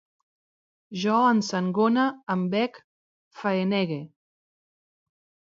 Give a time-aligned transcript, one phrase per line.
[1.01, 2.05] Jo ensangone,
[2.37, 2.81] embec,
[3.43, 4.01] faenege